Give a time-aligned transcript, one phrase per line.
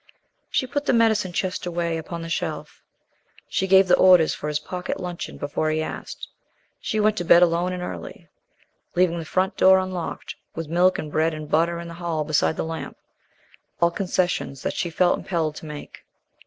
[0.49, 2.81] She put the medicine chest away upon the shelf;
[3.47, 6.27] she gave the orders for his pocket luncheon before he asked;
[6.79, 8.27] she went to bed alone and early,
[8.95, 12.57] leaving the front door unlocked, with milk and bread and butter in the hall beside
[12.57, 12.97] the lamp
[13.79, 16.03] all concessions that she felt impelled to make.